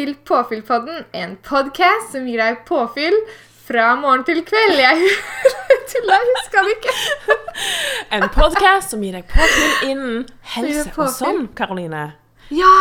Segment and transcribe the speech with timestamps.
[0.00, 3.16] til Påfyllpodden, en podkast som gir deg påfyll
[3.66, 4.78] fra morgen til kveld.
[4.80, 5.10] Jeg
[5.90, 6.94] tulla, huska det ikke.
[8.16, 10.22] En podkast som gir deg påfyll innen
[10.54, 11.04] helse påfyll.
[11.04, 12.06] og sånn, Karoline.
[12.48, 12.72] Ja!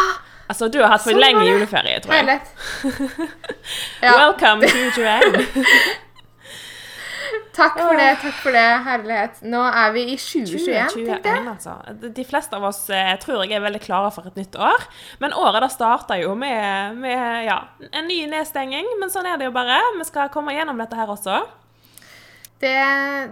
[0.49, 2.23] Altså, du har hatt for Sånn lenge juleferie, tror jeg.
[2.23, 3.36] Herlighet.
[4.05, 5.44] Ja, Welcome to 21.
[7.59, 8.66] takk for det, takk for det.
[8.88, 9.40] Herlighet.
[9.52, 11.45] Nå er vi i 2021, tenkte jeg.
[11.54, 11.76] altså.
[12.02, 14.86] De- fleste av oss eh, tror jeg er veldig klare for et nytt år.
[15.22, 18.90] Men året da starta jo med, med ja, en ny nedstenging.
[19.02, 19.80] Men sånn er det jo bare.
[19.98, 21.41] Vi skal komme gjennom dette her også.
[22.59, 22.77] Det,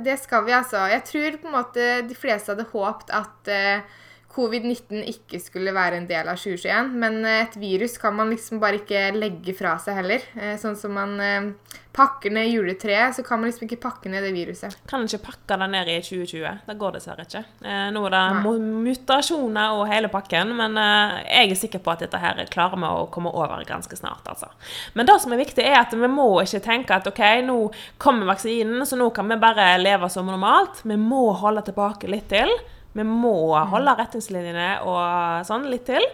[0.08, 0.86] det skal vi, altså.
[0.92, 4.04] Jeg tror på en måte de fleste hadde håpt at uh,
[4.38, 6.94] covid-19 ikke skulle være en del av 2021.
[7.02, 10.26] Men eh, et virus kan man liksom bare ikke legge fra seg heller.
[10.38, 14.24] Eh, sånn som man eh, pakker ned juletreet, så kan man liksom ikke pakke ned
[14.26, 14.76] det viruset.
[14.90, 16.60] Kan ikke pakke det ned i 2020.
[16.68, 17.44] Det går dessverre ikke.
[17.66, 18.54] Eh, nå er det Nei.
[18.88, 22.90] mutasjoner og hele pakken, men eh, jeg er sikker på at dette her klarer vi
[22.90, 24.26] å komme over ganske snart.
[24.30, 24.52] altså.
[24.94, 27.60] Men det som er viktig, er at vi må ikke tenke at ok, nå
[28.02, 30.84] kommer vaksinen, så nå kan vi bare leve som normalt.
[30.86, 32.52] Vi må holde tilbake litt til.
[32.98, 36.06] Vi må holde retningslinjene og sånn litt til.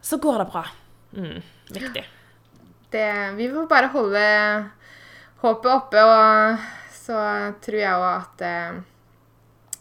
[0.00, 0.62] Så går det bra.
[1.16, 1.40] Mm,
[1.72, 2.04] viktig.
[2.92, 4.22] Det, vi får bare holde
[5.42, 6.58] håpet oppe, og
[6.96, 7.20] så
[7.64, 8.78] tror jeg òg at eh,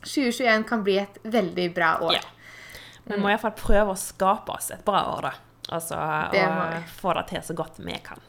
[0.06, 2.20] 2021 kan bli et veldig bra år.
[2.20, 2.22] Ja.
[3.06, 5.33] Vi må iallfall prøve å skape oss et bra år, da.
[5.76, 5.98] Altså,
[6.31, 8.22] Det og få det til så godt vi kan.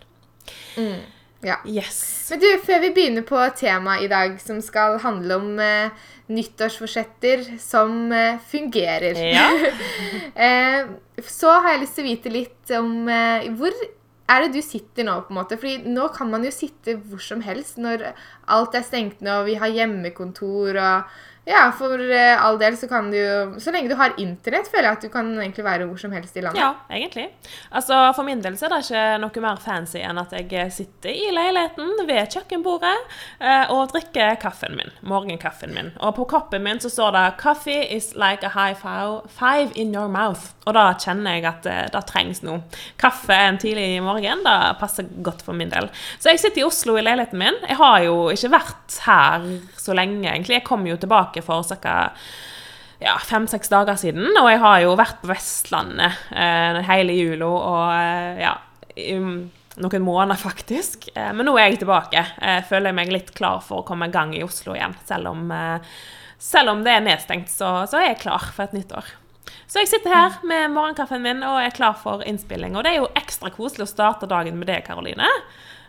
[1.45, 1.59] Ja.
[1.69, 2.29] Yes.
[2.31, 7.45] Men du, før vi begynner på temaet i dag, som skal handle om eh, nyttårsforsetter
[7.61, 9.51] som eh, fungerer, Ja.
[10.47, 10.89] eh,
[11.25, 13.77] så har jeg lyst til å vite litt om eh, hvor
[14.27, 15.59] er det du sitter nå, på en måte?
[15.61, 18.09] Fordi nå kan man jo sitte hvor som helst når
[18.53, 22.89] alt er stengt nå, og vi har hjemmekontor og Ja, for eh, all del så
[22.91, 25.87] kan du jo Så lenge du har internett, føler jeg at du kan egentlig være
[25.87, 26.59] hvor som helst i landet.
[26.59, 27.29] Ja, egentlig.
[27.71, 31.15] Altså, For min del så er det ikke noe mer fancy enn at jeg sitter
[31.15, 32.95] i leiligheten ved kjøkkenbordet
[33.39, 34.91] eh, og drikker kaffen min.
[35.07, 35.93] Morgenkaffen min.
[36.03, 40.09] Og på koppen min så står det 'Coffee is like a high five, in your
[40.09, 40.55] mouth'.
[40.67, 42.65] Og da kjenner jeg at eh, det trengs noe.
[42.99, 45.89] Kaffe en tidlig morgen, det passer godt for min del.
[46.19, 47.55] Så jeg sitter i Oslo i leiligheten min.
[47.69, 49.47] Jeg har jo ikke vært her
[49.79, 50.59] så lenge, egentlig.
[50.59, 51.97] Jeg kom jo tilbake for ca
[53.03, 57.83] ja, fem-seks dager siden, og jeg har jo vært på Vestlandet eh, hele jula og
[57.93, 58.55] eh, ja
[58.97, 59.13] i
[59.77, 61.09] noen måneder, faktisk.
[61.15, 62.25] Eh, men nå er jeg tilbake.
[62.41, 64.97] Jeg føler meg litt klar for å komme i gang i Oslo igjen.
[65.09, 65.95] Selv om, eh,
[66.39, 69.13] selv om det er nedstengt, så, så er jeg klar for et nytt år.
[69.67, 72.77] Så jeg sitter her med morgenkaffen min og er klar for innspilling.
[72.79, 75.29] Og det er jo ekstra koselig å starte dagen med det, Karoline.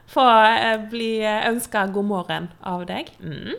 [0.07, 3.12] Få eh, bli ønska god morgen av deg.
[3.19, 3.56] Mm.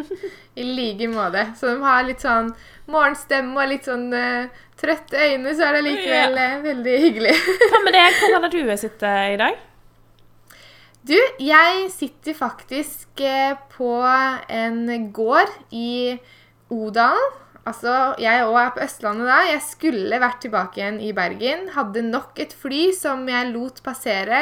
[0.60, 1.44] I like måte.
[1.58, 2.54] Så de har litt sånn
[2.90, 7.34] morgenstemme og litt sånn uh, trøtte øyne, så er det likevel eh, veldig hyggelig.
[7.72, 8.22] Hva med deg?
[8.22, 9.66] Hvor er du sittet i dag?
[11.00, 14.82] Du, jeg sitter faktisk eh, på en
[15.16, 16.16] gård i
[16.72, 17.38] Odalen.
[17.68, 19.38] Altså, jeg òg er på Østlandet da.
[19.50, 21.68] Jeg skulle vært tilbake igjen i Bergen.
[21.76, 24.40] Hadde nok et fly som jeg lot passere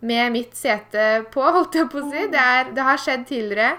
[0.00, 2.26] med mitt sete på, holdt jeg på å si.
[2.32, 3.74] Det, er, det har skjedd tidligere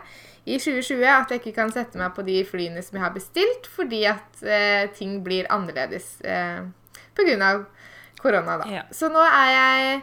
[0.45, 3.69] i 2020 at jeg ikke kan sette meg på de flyene som jeg har bestilt,
[3.69, 6.63] fordi at eh, ting blir annerledes eh,
[7.17, 7.53] pga.
[8.21, 8.69] korona, da.
[8.69, 8.83] Ja.
[8.93, 10.01] Så nå er jeg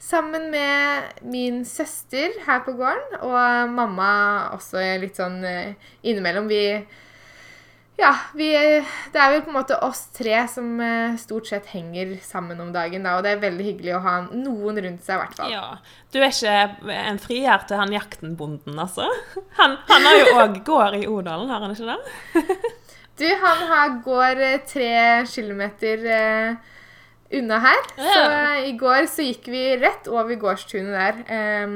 [0.00, 4.10] sammen med min søster her på gården, og mamma
[4.56, 6.48] også litt sånn eh, innimellom.
[6.50, 6.64] Vi
[8.00, 12.14] Ja, vi Det er vel på en måte oss tre som eh, stort sett henger
[12.24, 15.20] sammen om dagen, da, og det er veldig hyggelig å ha noen rundt seg, i
[15.20, 15.52] hvert fall.
[15.52, 15.66] Ja.
[16.10, 19.06] Du er ikke en frier til han jaktenbonden, altså?
[19.60, 22.60] Han, han har jo òg gård i Odalen, har han ikke det?
[23.20, 24.92] Du, han har, går eh, tre
[25.28, 26.76] kilometer eh,
[27.36, 27.82] unna her.
[27.98, 28.12] Ja.
[28.14, 31.18] Så eh, i går så gikk vi rett over gårdstunet der.
[31.66, 31.74] Um,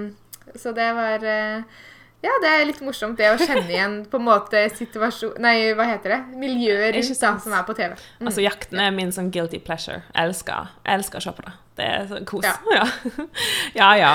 [0.57, 1.83] så det var eh,
[2.25, 5.37] Ja, det er litt morsomt det å kjenne igjen på en måte situasjon...
[5.45, 6.21] Nei, hva heter det?
[6.41, 7.93] Miljøet rundt da, som er på TV.
[8.21, 8.29] Mm.
[8.31, 10.01] Altså, jakten er min sånn guilty pleasure.
[10.15, 11.57] Jeg elsker, jeg elsker å se på det.
[11.75, 12.47] Det er så kos.
[12.47, 12.87] Ja.
[13.75, 14.15] Ja, ja.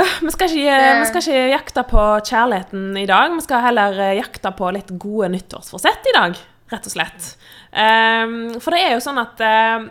[0.00, 4.02] Øh, Vi skal, ikke, vi skal ikke jakte på kjærligheten i dag, vi skal heller
[4.08, 6.38] eh, jakte på litt gode nyttårsforsett i dag,
[6.70, 7.30] rett og slett.
[7.70, 9.86] Ehm, for det er jo sånn at eh,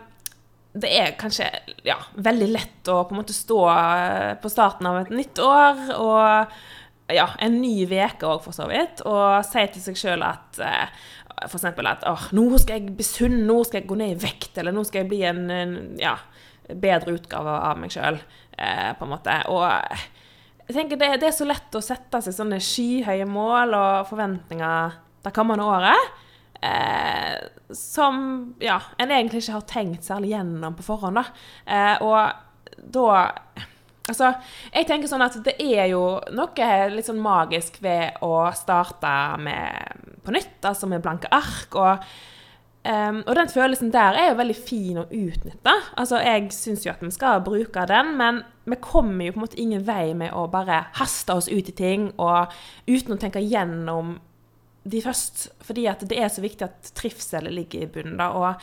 [0.80, 1.48] det er kanskje
[1.88, 3.62] ja, veldig lett å på en måte stå
[4.40, 6.60] på starten av et nytt år og
[7.14, 11.00] ja, en ny uke òg, for så vidt, og si til seg sjøl at eh,
[11.48, 14.58] eksempel at oh, nå skal jeg bli sunn, nå skal jeg gå ned i vekt,
[14.60, 16.16] eller nå skal jeg bli en, en ja,
[16.70, 18.20] bedre utgave av meg sjøl,
[18.58, 19.36] eh, på en måte.
[19.54, 19.66] Og
[20.70, 25.00] jeg tenker det, det er så lett å sette seg sånne skyhøye mål og forventninger
[25.26, 26.12] det kommende året.
[26.60, 27.40] Eh,
[27.76, 28.20] som
[28.60, 31.22] ja, en egentlig ikke har tenkt særlig gjennom på forhånd.
[31.22, 31.26] da.
[31.66, 33.08] Eh, og da
[34.10, 34.34] Altså,
[34.74, 36.04] jeg tenker sånn at det er jo
[36.36, 41.78] noe litt sånn magisk ved å starte med, på nytt, altså med blanke ark.
[41.78, 42.10] og
[42.80, 45.74] Um, og den følelsen der er jo veldig fin å utnytte.
[46.00, 49.44] Altså, Jeg syns jo at vi skal bruke den, men vi kommer jo på en
[49.44, 52.54] måte ingen vei med å bare haste oss ut i ting og
[52.88, 54.16] uten å tenke gjennom
[54.88, 55.50] de først.
[55.68, 58.18] Fordi at det er så viktig at trivsel ligger i bunnen.
[58.18, 58.56] da, og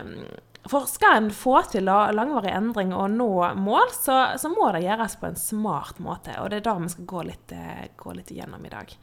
[0.00, 0.24] um,
[0.68, 5.14] For skal en få til langvarig endring og nå mål, så, så, må det gjøres
[5.20, 6.34] på en smart måte.
[6.42, 8.98] Og det er det vi skal gå litt, eh, gå litt igjennom i dag.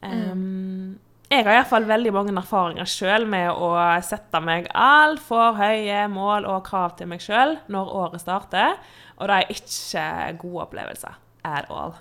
[0.00, 0.96] Um, mm
[1.28, 3.74] jeg har iallfall veldig mange erfaringer sjøl med å
[4.04, 8.78] sette meg altfor høye mål og krav til meg sjøl når året starter,
[9.20, 10.06] og det er ikke
[10.40, 11.92] gode opplevelser at all.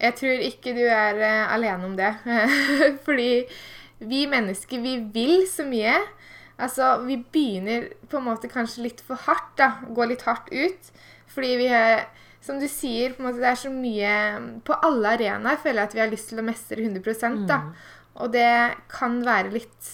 [0.00, 2.14] Jeg tror ikke du er uh, alene om det.
[3.06, 3.44] Fordi
[4.08, 5.98] vi mennesker, vi vil så mye.
[6.60, 9.72] Altså, vi begynner på en måte kanskje litt for hardt, da.
[9.96, 10.90] Gå litt hardt ut.
[11.30, 12.08] Fordi vi har
[12.40, 14.12] som du sier, på en måte, det er så mye
[14.64, 17.58] På alle arenaer føler jeg at vi har lyst til å mestre 100 da.
[17.66, 17.74] Mm.
[18.20, 18.52] Og det
[18.92, 19.90] kan være litt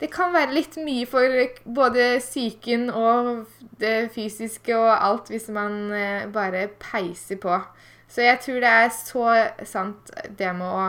[0.00, 3.44] Det kan være litt mye for både psyken og
[3.78, 7.60] det fysiske og alt hvis man eh, bare peiser på.
[8.10, 9.28] Så jeg tror det er så
[9.68, 10.10] sant
[10.40, 10.88] det med å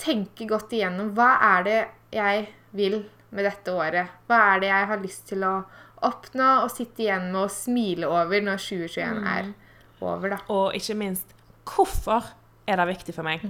[0.00, 1.14] tenke godt igjennom.
[1.16, 1.78] Hva er det
[2.12, 2.44] jeg
[2.76, 3.00] vil
[3.34, 4.12] med dette året?
[4.28, 5.54] Hva er det jeg har lyst til å
[6.06, 9.54] oppnå og sitte igjen med og smile over når 2021 er mm.
[10.00, 10.40] over, da?
[10.52, 11.34] Og ikke minst
[11.68, 12.32] hvorfor
[12.68, 13.44] er det viktig for meg.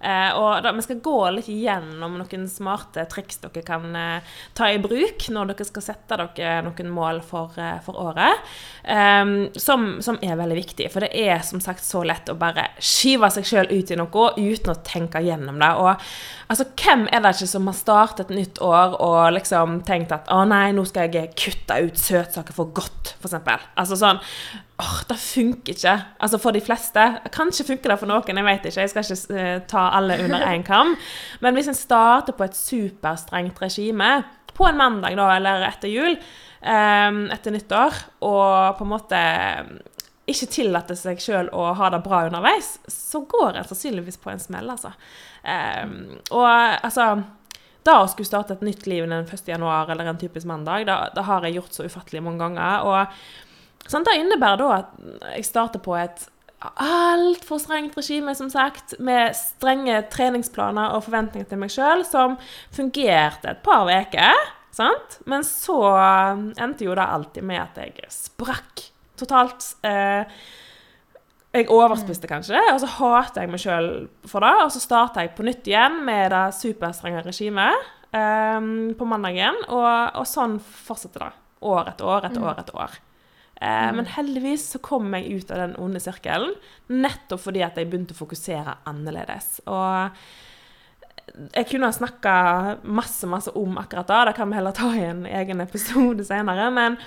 [0.00, 4.68] Eh, og da, Vi skal gå litt gjennom noen smarte triks dere kan eh, ta
[4.72, 8.42] i bruk når dere skal sette dere noen mål for, eh, for året,
[8.84, 10.90] ehm, som, som, er veldig viktig.
[10.92, 14.28] For det er som sagt så lett å bare skyve seg sjøl ut i noe
[14.36, 15.72] uten å tenke gjennom det.
[15.80, 15.92] Og
[16.52, 20.30] altså, hvem er det ikke som har startet et nytt år og liksom tenkt at
[20.32, 23.40] å nei, nå skal jeg kutte ut søtsaker for godt, f.eks.
[23.76, 24.22] Altså sånn
[24.78, 25.94] åh, det funker ikke.
[26.20, 27.04] Altså for de fleste.
[27.34, 28.84] Kanskje funker det for noen, jeg vet ikke.
[28.84, 30.94] Jeg skal ikke uh, ta alle under én kam.
[31.44, 34.10] Men hvis en starter på et superstrengt regime
[34.56, 36.16] på en mandag da, eller etter jul,
[36.64, 39.22] um, etter nyttår, og på en måte
[40.26, 44.42] ikke tillater seg sjøl å ha det bra underveis, så går en sannsynligvis på en
[44.42, 44.90] smell, altså.
[45.46, 47.12] Um, og altså
[47.86, 49.44] da å skulle starte et nytt liv den 1.
[49.46, 52.88] januar eller en typisk mandag, det, da har jeg gjort så ufattelig mange ganger.
[52.88, 53.45] og
[53.86, 54.96] Sånn, det innebærer da at
[55.36, 56.26] jeg starter på et
[56.80, 62.38] altfor strengt regime, som sagt, med strenge treningsplaner og forventninger til meg sjøl, som
[62.74, 64.44] fungerte et par uker.
[65.30, 65.78] Men så
[66.60, 68.82] endte jo det alltid med at jeg sprakk
[69.16, 69.70] totalt.
[69.86, 70.28] Eh,
[71.56, 73.88] jeg overspiste kanskje, og så hater jeg meg sjøl
[74.28, 74.52] for det.
[74.66, 78.60] Og så starta jeg på nytt igjen med det superstrenge regimet eh,
[78.98, 79.62] på mandagen.
[79.70, 81.32] Og, og, sånn fortsetter det.
[81.66, 82.48] År etter år etter mm.
[82.50, 82.98] år etter år.
[83.60, 83.96] Eh, mm.
[83.96, 86.52] Men heldigvis så kom jeg ut av den onde sirkelen
[86.92, 89.60] nettopp fordi at jeg begynte å fokusere annerledes.
[89.70, 90.12] Og
[91.56, 92.34] jeg kunne ha snakka
[92.84, 96.70] masse masse om akkurat det, det kan vi heller ta i en egen episode senere.
[96.74, 97.00] Men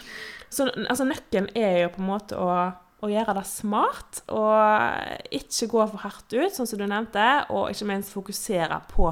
[0.50, 2.54] så, altså, nøkkelen er jo på en måte å,
[3.06, 7.70] å gjøre det smart, og ikke gå for hardt ut, sånn som du nevnte, og
[7.70, 9.12] ikke minst fokusere på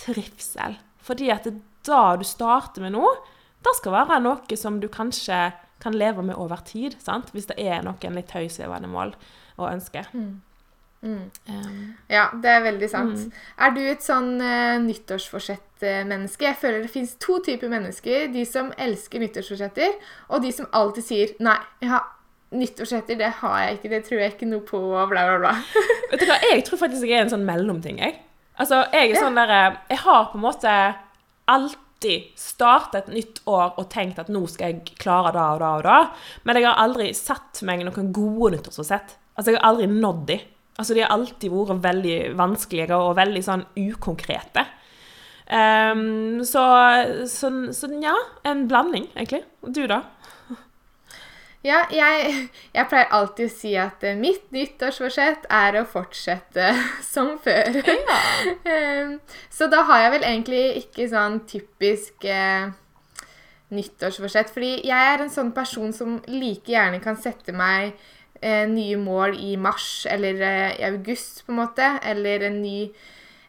[0.00, 0.78] trivsel.
[1.04, 3.12] Fordi at det da du starter med noe,
[3.64, 5.50] det skal være noe som du kanskje
[5.82, 7.32] kan leve med over tid, sant?
[7.34, 9.14] hvis det er noen litt høysvevende mål
[9.58, 10.08] og ønsker.
[10.12, 10.40] Mm.
[11.00, 11.30] Mm.
[11.48, 13.16] Um, ja, det er veldig sant.
[13.16, 13.44] Mm.
[13.64, 16.44] Er du et sånn uh, nyttårsforsett-menneske?
[16.44, 18.28] Jeg føler det fins to typer mennesker.
[18.34, 19.96] De som elsker nyttårsforsetter,
[20.28, 22.04] og de som alltid sier 'nei, jeg har
[22.52, 25.54] nyttårsforsetter, det har jeg ikke, det tror jeg ikke noe på', og bla, bla, bla.
[26.10, 28.20] Vet du hva, Jeg tror faktisk jeg er en sånn mellomting, jeg.
[28.60, 30.72] Altså, jeg er sånn derre Jeg har på en måte
[31.48, 35.60] alt alltid starta et nytt år og tenkt at nå skal jeg klare det og
[35.60, 36.10] det og det.
[36.44, 39.18] Men jeg har aldri satt meg noen gode nyttårsforsett.
[39.36, 40.38] Altså, jeg har aldri nådd de.
[40.78, 44.64] Altså, de har alltid vært veldig vanskelige og veldig sånn ukonkrete.
[45.50, 46.62] Um, så,
[47.26, 48.14] så, så, ja,
[48.46, 49.42] en blanding, egentlig.
[49.60, 50.04] Du, da?
[51.60, 56.70] Ja, jeg, jeg, pleier alltid å si at eh, mitt nyttårsforsett er å fortsette
[57.12, 57.82] som før.
[57.84, 58.20] Ja.
[58.70, 59.18] Ehm,
[59.52, 62.70] så da har jeg vel egentlig ikke sånn typisk eh,
[63.76, 64.48] nyttårsforsett.
[64.54, 67.92] Fordi jeg er en sånn person som like gjerne kan sette meg
[68.40, 71.92] eh, nye mål i mars eller eh, i august, på en måte.
[72.08, 72.78] Eller en ny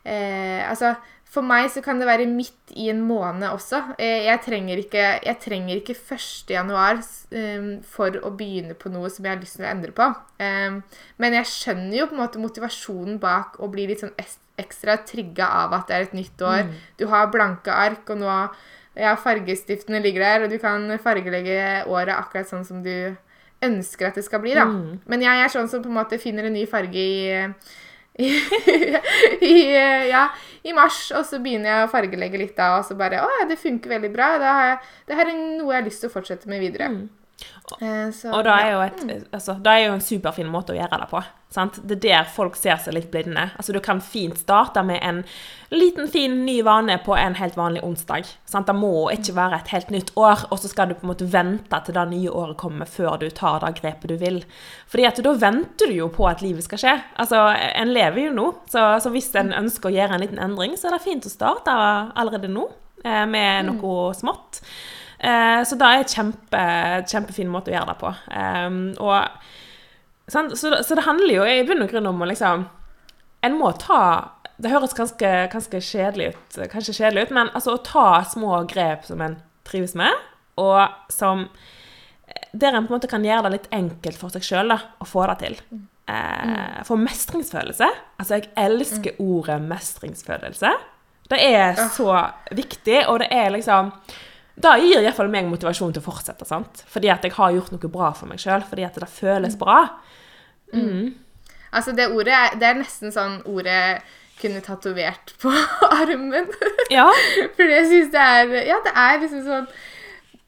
[0.03, 0.97] eh, Altså
[1.31, 3.79] for meg så kan det være midt i en måned også.
[3.95, 6.51] Eh, jeg trenger ikke, jeg trenger ikke 1.
[6.51, 10.09] januar um, for å begynne på noe som jeg har lyst til å endre på.
[10.43, 10.81] Um,
[11.23, 14.11] men jeg skjønner jo på en måte motivasjonen bak å bli litt sånn
[14.59, 16.65] ekstra trigga av at det er et nytt år.
[16.67, 16.73] Mm.
[16.99, 18.31] Du har blanke ark, og nå
[18.99, 23.15] ja, fargestiftene ligger der, og du kan fargelegge året akkurat sånn som du
[23.63, 24.67] ønsker at det skal bli, da.
[24.67, 24.99] Mm.
[25.07, 27.31] Men jeg er sånn som på en måte finner en ny farge i
[28.19, 28.27] i,
[29.47, 29.53] i,
[30.11, 30.25] ja,
[30.67, 33.59] i mars, og så begynner jeg å fargelegge litt da, og så bare Å det
[33.61, 34.33] funker veldig bra.
[34.41, 34.77] Da har jeg,
[35.07, 36.91] det her er noe jeg har lyst til å fortsette med videre.
[36.91, 37.20] Mm.
[37.79, 40.77] Eh, så, Og da er, jo et, altså, det er jo en superfin måte å
[40.77, 41.21] gjøre det på.
[41.51, 41.81] Sant?
[41.83, 43.49] Det er der folk ser seg litt blinde.
[43.59, 45.21] Altså, du kan fint starte med en
[45.71, 48.29] liten, fin ny vane på en helt vanlig onsdag.
[48.47, 48.69] Sant?
[48.69, 51.27] Det må ikke være et helt nytt år, og så skal du på en måte
[51.31, 54.39] vente til det nye året kommer før du tar det grepet du vil.
[54.91, 56.95] Fordi at da venter du jo på at livet skal skje.
[57.19, 57.43] Altså,
[57.81, 60.87] En lever jo nå, så, så hvis en ønsker å gjøre en liten endring, så
[60.87, 61.75] er det fint å starte
[62.15, 62.69] allerede nå
[63.03, 64.63] eh, med noe smått.
[65.21, 66.61] Eh, så det er en kjempe,
[67.11, 68.13] kjempefin måte å gjøre det på.
[68.33, 68.69] Eh,
[69.05, 69.49] og?
[70.31, 72.61] Så, så det handler jo i bunn og grunn om å liksom
[73.43, 74.29] En må ta
[74.61, 79.03] Det høres ganske, ganske kjedelig ut, kanskje kjedelig ut, men altså å ta små grep
[79.09, 80.13] som en trives med,
[80.61, 81.47] og som
[82.53, 85.25] Der en på en måte kan gjøre det litt enkelt for seg sjøl å få
[85.33, 85.59] det til.
[86.11, 87.87] Eh, for mestringsfølelse
[88.19, 90.71] Altså, jeg elsker ordet mestringsfølelse.
[91.31, 92.11] Det er så
[92.51, 93.91] viktig, og det er liksom
[94.55, 96.47] da gir iallfall meg motivasjon til å fortsette.
[96.47, 96.83] sant?
[96.91, 98.63] Fordi at jeg har gjort noe bra for meg sjøl.
[98.67, 99.85] Fordi at det føles bra.
[101.71, 104.01] Altså, det ordet er, det er nesten sånn ordet
[104.41, 105.53] kunne tatovert på
[106.01, 106.49] armen.
[106.91, 107.07] Ja.
[107.55, 109.67] Fordi jeg syns det er Ja, det er liksom sånn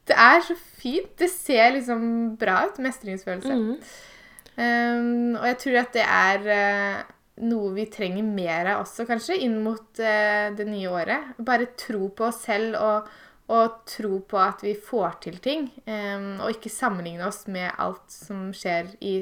[0.10, 1.12] Det er så fint.
[1.20, 2.06] Det ser liksom
[2.40, 2.82] bra ut.
[2.84, 3.60] Mestringsfølelse.
[4.54, 6.98] Um, og jeg tror at det er uh,
[7.48, 11.32] noe vi trenger mer av også, kanskje, inn mot uh, det nye året.
[11.42, 13.08] Bare tro på oss selv og,
[13.52, 15.68] og tro på at vi får til ting.
[15.88, 19.18] Um, og ikke sammenligne oss med alt som skjer i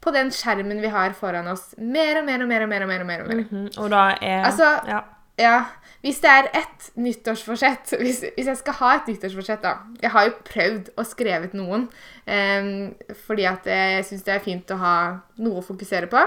[0.00, 1.74] på den skjermen vi har foran oss.
[1.76, 2.82] Mer og mer og mer og mer.
[2.82, 3.42] og mer, og mer, og mer.
[3.44, 3.66] Mhm.
[3.78, 5.00] Og da er Altså, ja.
[5.40, 5.64] Ja,
[6.00, 10.24] Hvis det er ett nyttårsforsett hvis, hvis jeg skal ha et nyttårsforsett, da Jeg har
[10.24, 11.88] jo prøvd og skrevet noen,
[12.26, 12.94] um,
[13.26, 14.96] fordi at jeg syns det er fint å ha
[15.36, 16.24] noe å fokusere på.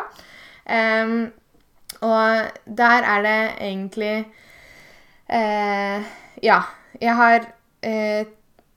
[0.69, 1.31] Um,
[2.01, 4.15] og der er det egentlig
[5.29, 6.59] Ja.
[7.01, 7.45] Jeg har
[7.81, 8.25] eh,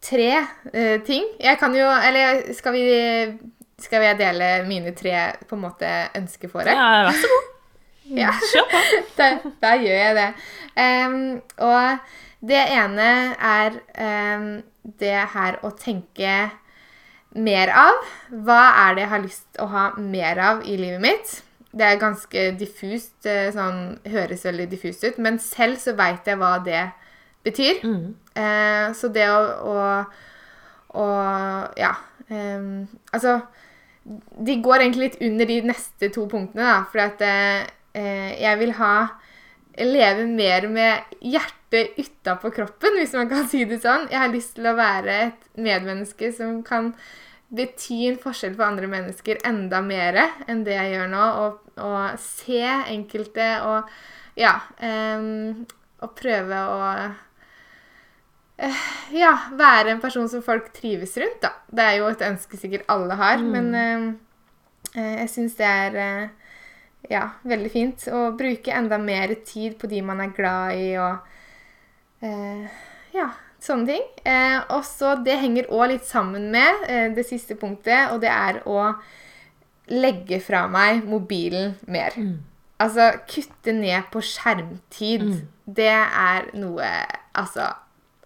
[0.00, 0.30] tre
[0.72, 1.26] eh, ting.
[1.40, 2.86] Jeg kan jo Eller skal vi
[3.82, 6.76] skal jeg dele mine tre på en måte ønsker for deg?
[6.76, 7.52] ja, vær så god.
[8.06, 8.30] Ja.
[8.38, 8.80] Kjør på.
[9.18, 9.26] da,
[9.58, 10.26] da gjør jeg det.
[10.78, 11.14] Um,
[11.66, 13.80] og det ene er
[14.38, 14.44] um,
[15.00, 16.36] det her å tenke
[17.34, 17.98] mer av.
[18.30, 21.34] Hva er det jeg har lyst til å ha mer av i livet mitt?
[21.76, 26.38] Det er ganske diffust, eh, sånn, høres veldig diffust ut, men selv så veit jeg
[26.40, 26.86] hva det
[27.44, 27.82] betyr.
[27.84, 28.14] Mm.
[28.36, 29.76] Eh, så det å, å,
[30.96, 31.06] å
[31.76, 31.92] Ja.
[32.30, 33.42] em, altså
[34.40, 36.84] De går egentlig litt under de neste to punktene, da.
[36.92, 38.96] For at eh, eh, jeg vil ha
[39.76, 44.06] Leve mer med hjertet utapå kroppen, hvis man kan si det sånn.
[44.08, 46.94] Jeg har lyst til å være et medmenneske som kan
[47.48, 51.26] bety en forskjell for andre mennesker enda mer enn det jeg gjør nå.
[51.86, 53.90] Og se enkelte og
[54.36, 55.66] ja um,
[56.00, 56.78] Og prøve å
[58.64, 61.52] uh, ja, være en person som folk trives rundt, da.
[61.68, 64.04] Det er jo et ønske sikkert alle har, men eh,
[64.94, 66.52] eh, jeg syns det er uh,
[67.12, 71.16] ja, veldig fint å bruke enda mer tid på de man er glad i, og
[73.12, 73.28] ja,
[73.66, 74.04] sånne ting.
[74.24, 78.32] Eh, og så det henger òg litt sammen med eh, det siste punktet, og det
[78.32, 78.92] er å
[79.92, 82.14] legge fra meg mobilen mer.
[82.82, 85.26] Altså kutte ned på skjermtid.
[85.64, 86.86] Det er noe
[87.36, 87.70] Altså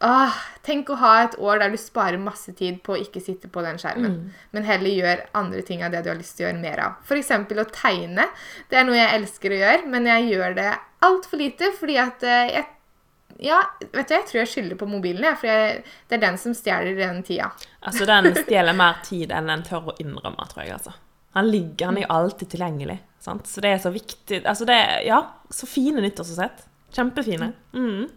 [0.00, 0.32] Åh,
[0.64, 3.60] tenk å ha et år der du sparer masse tid på å ikke sitte på
[3.60, 4.14] den skjermen,
[4.56, 6.94] men heller gjør andre ting av det du har lyst til å gjøre mer av.
[7.04, 7.28] F.eks.
[7.36, 8.24] å tegne.
[8.70, 10.70] Det er noe jeg elsker å gjøre, men jeg gjør det
[11.04, 12.64] altfor lite fordi at eh, jeg
[13.40, 16.40] ja, vet du, jeg tror jeg skylder på mobilen, jeg, for jeg, det er den
[16.40, 17.50] som stjeler den tida.
[17.80, 20.94] Altså, den stjeler mer tid enn den tør å innrømme, tror jeg, altså.
[21.38, 22.98] Han ligger, han er jo alltid tilgjengelig.
[23.22, 23.46] Sant?
[23.46, 25.18] Så det er så viktig Altså, det er Ja,
[25.52, 26.64] så fine nyttårsforsett.
[26.96, 27.52] Kjempefine.
[27.76, 28.08] Mm.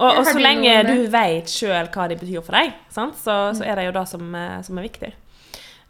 [0.00, 3.18] Og, og så lenge du vet sjøl hva de betyr for deg, sant?
[3.20, 5.10] Så, så er det jo det som, eh, som er viktig.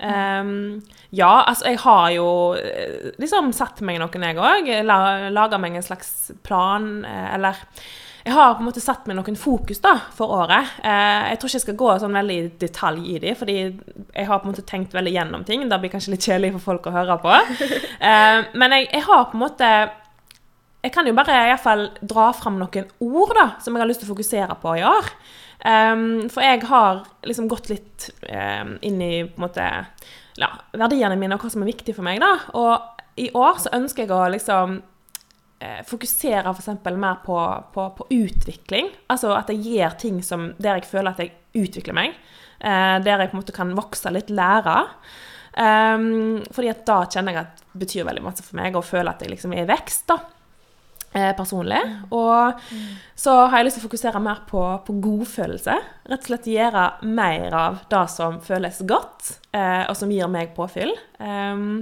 [0.01, 0.81] Um,
[1.13, 4.71] ja, altså, jeg har jo eh, liksom satt meg noen, jeg òg.
[4.89, 4.99] La,
[5.31, 7.61] Laga meg en slags plan, eh, eller
[8.25, 10.75] jeg har på en måte satt meg noen fokus da, for året.
[10.85, 14.29] Eh, jeg tror ikke jeg skal gå sånn veldig i detalj i de, fordi jeg
[14.29, 15.65] har på en måte tenkt veldig gjennom ting.
[15.69, 17.39] Det blir kanskje litt kjedelig for folk å høre på.
[18.01, 19.67] Eh, men jeg, jeg har på en måte
[20.81, 23.89] Jeg kan jo bare i hvert fall dra fram noen ord da, som jeg har
[23.91, 25.11] lyst til å fokusere på i år.
[25.69, 29.67] Ehm, for jeg har liksom gått litt ehm, inn i på en måte,
[30.41, 32.23] ja, verdiene mine og hva som er viktig for meg.
[32.25, 32.33] da.
[32.57, 34.90] Og i år så ønsker jeg å liksom eh,
[35.87, 36.69] fokuserer f.eks.
[36.97, 37.37] mer på,
[37.75, 38.89] på, på, utvikling.
[39.13, 42.17] Altså at jeg gjør ting som, der jeg føler at jeg utvikler meg.
[42.61, 44.77] Eh, der jeg på en måte kan vokse litt, lære.
[45.51, 49.11] Um, fordi at da kjenner jeg at det betyr veldig masse for meg, og føler
[49.13, 50.07] at jeg liksom er i vekst.
[50.13, 50.21] da
[51.13, 51.81] eh, personlig.
[52.15, 52.61] Og
[53.19, 55.77] så har jeg lyst til å fokusere mer på, på godfølelse.
[56.11, 60.55] Rett og slett gjøre mer av det som føles godt, eh, og som gir meg
[60.57, 60.93] påfyll.
[61.19, 61.81] Um,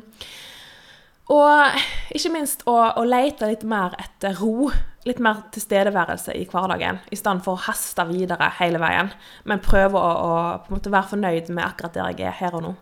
[1.28, 1.80] og
[2.16, 4.70] ikke minst å, å, lete litt mer etter ro.
[5.06, 9.12] Litt mer tilstedeværelse i hverdagen, i stedet for å haste videre hele veien.
[9.49, 10.32] Men prøve å, å
[10.64, 12.75] på en måte være fornøyd med akkurat der jeg er her og nå.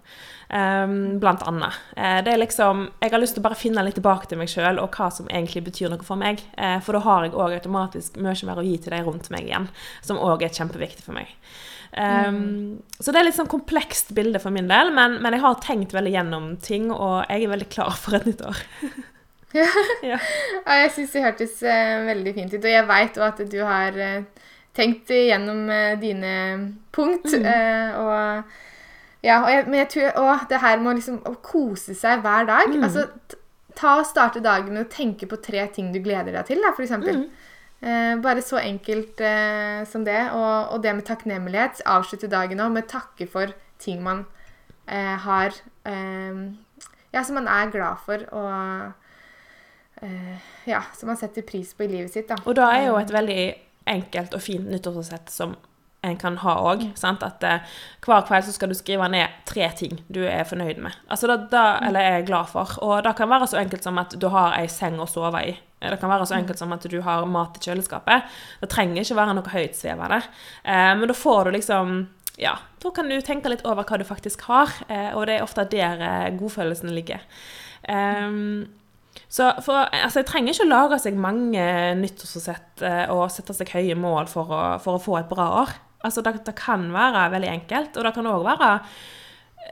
[0.47, 1.75] Um, blant annet.
[1.99, 4.51] Uh, det er liksom, jeg har lyst til å bare finne litt tilbake til meg
[4.51, 6.43] sjøl og hva som egentlig betyr noe for meg.
[6.55, 9.51] Uh, for da har jeg òg automatisk mye mer å gi til de rundt meg
[9.51, 9.67] igjen,
[10.07, 11.35] som òg er kjempeviktig for meg.
[11.93, 13.01] Um, mm.
[13.01, 15.95] Så det er litt sånn komplekst bilde for min del, men, men, jeg har tenkt
[15.97, 18.63] veldig gjennom ting, og jeg er veldig klar for et nytt år.
[19.57, 19.71] ja.
[20.13, 20.21] ja.
[20.83, 24.01] Jeg syns det hørtes uh, veldig fint ut, og jeg veit òg at du har
[24.77, 25.71] tenkt gjennom
[26.03, 26.33] dine
[26.93, 27.31] punkt.
[27.33, 27.47] Mm.
[28.03, 28.57] og
[29.27, 32.47] ja, og jeg, men jeg tror å, det her med liksom, å kose seg hver
[32.49, 32.85] dag mm.
[32.87, 33.07] altså,
[33.77, 36.71] Ta og Starte dagen med å tenke på tre ting du gleder deg til, da,
[36.73, 36.95] f.eks.
[37.03, 37.27] Mm.
[37.87, 40.19] Eh, bare så enkelt eh, som det.
[40.35, 41.85] Og, og, det med takknemlighet.
[41.87, 44.25] Avslutte dagen òg med takke for ting man
[44.89, 45.55] eh, har
[45.87, 46.47] eh,
[47.15, 51.89] Ja, som man er glad for, og eh, ja, som man setter pris på i
[51.89, 52.27] livet sitt.
[52.29, 52.37] Da.
[52.45, 53.45] Og da er jo et veldig
[53.89, 55.55] enkelt og fint nyttårsforsett som
[56.05, 56.85] en kan ha òg.
[56.91, 57.23] Mm.
[57.25, 60.99] At eh, hver kveld så skal du skrive ned tre ting du er fornøyd med.
[61.09, 61.89] Altså da, da, mm.
[61.89, 62.77] Eller er glad for.
[62.83, 65.57] Og det kan være så enkelt som at du har ei seng å sove i.
[65.93, 66.41] Det kan være så mm.
[66.43, 68.39] enkelt som at du har mat i kjøleskapet.
[68.63, 70.21] Det trenger ikke være noe høytsvevende.
[70.65, 71.97] Eh, men da får du liksom
[72.37, 72.53] ja,
[72.83, 75.65] da kan du tenke litt over hva du faktisk har, eh, og det er ofte
[75.73, 76.03] der
[76.37, 77.23] godfølelsen ligger.
[77.89, 78.67] Um,
[79.33, 81.65] så for, altså, Jeg trenger ikke å lage seg mange
[81.97, 82.83] nyttårsforsett
[83.15, 85.73] og sette seg høye mål for å, for å få et bra år.
[86.05, 88.71] Altså, det, det, kan være veldig enkelt, og det kan òg være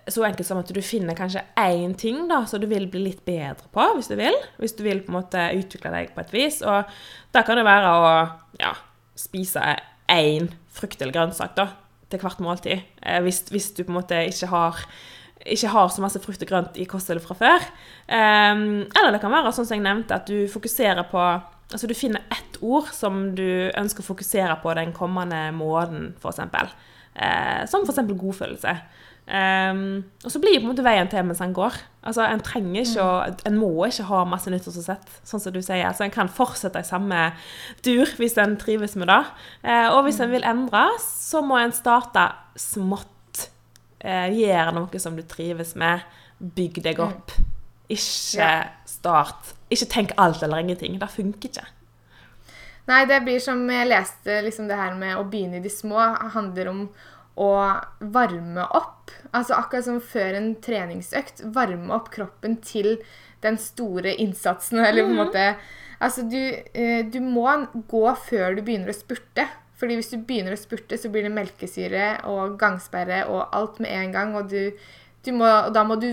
[0.08, 3.24] så enkelt som at du finner kanskje én ting da, som du vil bli litt
[3.26, 4.36] bedre på, hvis du vil.
[4.60, 6.60] Hvis du vil på en måte utvikle deg på et vis.
[6.66, 6.90] Og
[7.34, 8.12] da kan det være å
[8.60, 8.74] ja,
[9.18, 9.62] spise
[10.10, 11.70] én frukt eller grønnsak da,
[12.12, 12.84] til hvert måltid.
[13.00, 14.84] Eh, hvis, hvis, du på en måte ikke har,
[15.56, 17.66] ikke har så masse frukt og grønt i kostholdet fra før.
[18.06, 18.52] Eh,
[18.84, 21.26] eller det kan være sånn som jeg nevnte, at du fokuserer på
[21.74, 26.42] Altså du finner ett ord som du ønsker å fokusere på den kommende måneden, f.eks.
[27.16, 28.02] Eh, som f.eks.
[28.20, 28.74] godfølelse.
[29.24, 31.78] Um, og så blir på en måte veien til mens han går.
[32.04, 33.38] Altså, En trenger ikke å, mm.
[33.48, 35.86] en må ikke ha masse nyttårsforsett, sånn som du sier.
[35.88, 37.30] Altså, en kan fortsette i samme
[37.86, 39.22] dur hvis en trives med det.
[39.64, 40.36] Uh, og hvis en mm.
[40.36, 42.28] vil endre, så må en starte
[42.60, 43.10] smått.
[44.04, 46.04] Uh, gjøre noe som du trives med.
[46.36, 47.04] Bygg deg mm.
[47.08, 47.36] opp.
[47.94, 48.48] Ikke
[48.88, 50.98] start ikke tenk alt eller ingenting.
[51.00, 51.66] Det funker ikke.
[52.84, 56.00] Nei, det blir som jeg leste liksom det her med å begynne i de små.
[56.34, 56.82] handler om
[57.40, 57.50] å
[58.14, 59.12] varme opp.
[59.34, 61.44] Altså akkurat som før en treningsøkt.
[61.54, 62.98] Varme opp kroppen til
[63.44, 64.82] den store innsatsen.
[64.86, 65.24] Eller på en mhm.
[65.26, 65.48] måte
[66.04, 66.36] Altså, du,
[66.76, 67.46] eh, du må
[67.88, 69.46] gå før du begynner å spurte.
[69.78, 73.94] Fordi hvis du begynner å spurte, så blir det melkesyre og gangsperre og alt med
[73.94, 74.34] en gang.
[74.36, 74.74] Og, du,
[75.24, 76.10] du må, og da må du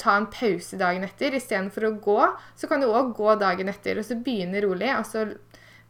[0.00, 1.36] ta en pause dagen etter.
[1.36, 2.18] Istedenfor å gå,
[2.58, 4.00] så kan du òg gå dagen etter.
[4.00, 4.90] Og så begynne rolig.
[4.94, 5.26] og så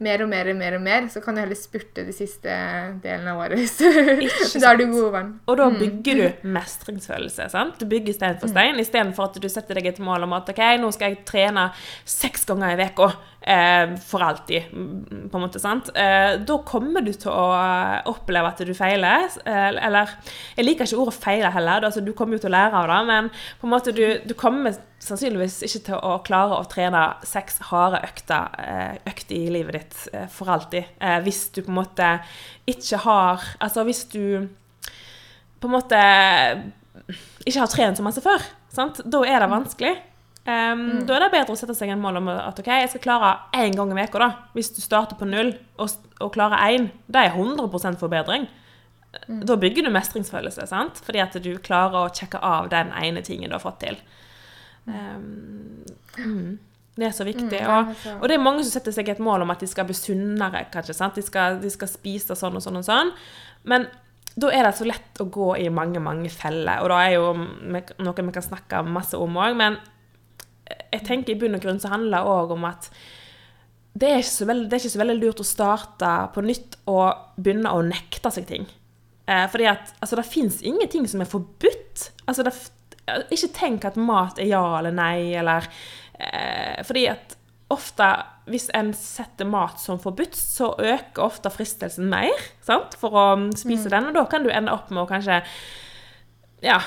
[0.05, 2.53] mer og mer og mer, og mer, så kan du heller spurte de siste
[3.03, 3.79] delen av året.
[4.61, 5.31] da er du god vann.
[5.49, 5.79] Og da mm.
[5.81, 7.49] bygger du mestringsfølelse.
[7.53, 7.81] sant?
[7.81, 8.83] Du bygger stein for stein, mm.
[8.85, 11.71] istedenfor at du setter deg et mål om at ok, nå skal jeg trene
[12.05, 13.09] seks ganger i uka
[13.47, 14.65] for alltid,
[15.31, 15.61] på en måte.
[15.63, 15.89] sant?
[15.95, 17.45] Eh, da kommer du til å
[18.11, 19.29] oppleve at du feiler.
[19.47, 20.11] Eh, eller
[20.57, 23.07] Jeg liker ikke ordet 'feile' heller, altså, du kommer jo til å lære av det,
[23.07, 23.31] men
[23.61, 28.01] på en måte du, du kommer sannsynligvis ikke til å klare å trene seks harde
[28.03, 30.85] økter, eh, økter i livet ditt eh, for alltid.
[31.01, 32.11] Eh, hvis du på en måte
[32.67, 34.49] ikke har Altså hvis du
[35.61, 36.01] på en måte
[37.47, 38.43] ikke har trent så masse før.
[38.73, 39.01] Sant?
[39.05, 39.95] Da er det vanskelig.
[40.47, 40.99] Um, mm.
[41.09, 43.31] Da er det bedre å sette seg en mål om at ok, jeg skal klare
[43.59, 44.29] én gang i uka.
[44.55, 48.47] Hvis du starter på null og, og klarer én, det er 100 forbedring.
[49.27, 49.41] Mm.
[49.49, 51.01] Da bygger du mestringsfølelse, sant?
[51.03, 53.99] fordi at du klarer å sjekke av den ene tingen du har fått til.
[54.87, 55.83] Um,
[56.15, 56.59] mm.
[56.97, 57.59] Det er så viktig.
[57.61, 59.89] Mm, og, og, det er mange som setter seg et mål om at de skal
[59.89, 60.65] bli sunnere.
[60.73, 61.19] kanskje, sant?
[61.19, 63.11] De skal, de skal spise sånn og sånn og sånn.
[63.69, 63.91] Men
[64.37, 66.81] da er det så lett å gå i mange mange feller.
[66.85, 69.59] Og da er jo noe vi kan snakke masse om òg.
[69.59, 69.77] Men
[70.67, 72.91] jeg tenker i bunn og grunn så handler det òg om at
[73.97, 77.73] det er, veldig, det er, ikke så veldig lurt å starte på nytt og begynne
[77.73, 78.67] å nekte seg ting.
[79.25, 82.11] Eh, fordi at altså, det fins ingenting som er forbudt.
[82.29, 82.53] Altså, det,
[83.33, 85.65] ikke tenk at mat er ja eller nei, eller
[86.19, 87.39] eh, Fordi at
[87.73, 88.11] ofte
[88.47, 92.95] hvis en setter mat som forbudt, så øker ofte fristelsen mer sant?
[93.01, 93.27] for å
[93.59, 94.11] spise den.
[94.11, 95.41] Og da kan du ende opp med å kanskje
[96.63, 96.79] ja,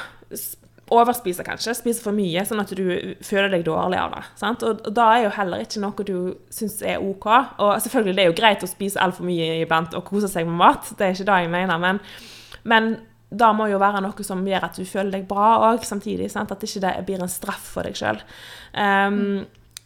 [0.90, 1.76] s- overspise, kanskje.
[1.76, 4.24] spiser for mye, sånn at du føler deg dårlig av det.
[4.36, 4.64] Sant?
[4.64, 7.26] Og, og da er jo heller ikke noe du syns er OK.
[7.60, 10.58] Og selvfølgelig, det er jo greit å spise altfor mye iblant og kose seg med
[10.58, 12.00] mat, det er ikke det jeg mener, men,
[12.64, 12.98] men
[13.32, 16.32] da må jo være noe som gjør at du føler deg bra òg, samtidig.
[16.34, 16.52] Sant?
[16.52, 18.18] At ikke det blir en straff for deg sjøl.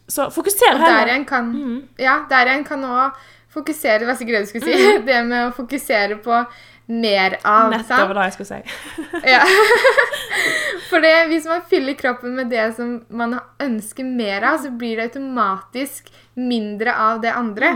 [0.07, 1.05] så fokuser heller.
[1.05, 1.87] der kan Mm.
[1.99, 3.11] Ja, der igjen kan òg
[3.53, 4.97] fokusere Det var sikkert det du skulle si.
[5.05, 6.45] Det med å fokusere på
[6.85, 7.71] mer av.
[7.71, 8.61] Nettopp det jeg skulle si.
[9.33, 9.43] Ja.
[10.89, 14.99] For det, hvis man fyller kroppen med det som man ønsker mer av, så blir
[14.99, 17.71] det automatisk mindre av det andre.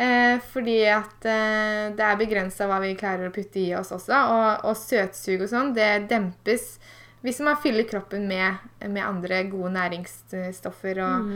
[0.00, 4.16] Eh, fordi at eh, det er begrensa hva vi klarer å putte i oss også.
[4.34, 6.74] Og, og søtsug og sånn, det dempes
[7.20, 11.02] hvis man fyller kroppen med, med andre gode næringsstoffer.
[11.04, 11.34] og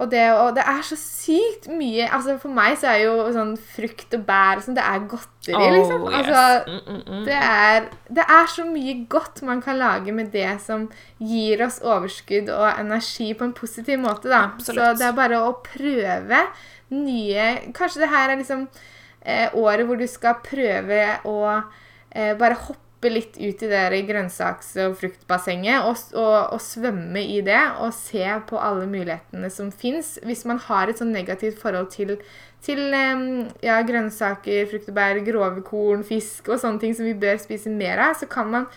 [0.00, 3.50] og det, og det er så sykt mye altså For meg så er jo sånn
[3.60, 6.06] frukt og bær og sånn, det er godteri, Oh, liksom.
[6.08, 6.14] yes.
[6.18, 7.24] Altså, Mm, mm, mm.
[7.26, 10.88] det er, det er så mye godt man kan lage med det som
[11.20, 14.28] gir oss overskudd og energi på en positiv måte.
[14.32, 14.44] da.
[14.54, 14.80] Absolutt.
[14.80, 16.40] Så det er bare å prøve
[16.90, 18.68] nye Kanskje det her er liksom
[19.24, 21.36] eh, året hvor du skal prøve å
[22.12, 27.40] eh, bare hoppe litt ut i det grønnsaks- og fruktbassenget og, og, og svømme i
[27.42, 30.14] det og se på alle mulighetene som fins.
[30.22, 32.14] Hvis man har et sånn negativt forhold til,
[32.62, 32.94] til
[33.64, 37.98] ja, grønnsaker, frukt og grove korn, fisk og sånne ting som vi bør spise mer
[38.10, 38.70] av, så kan man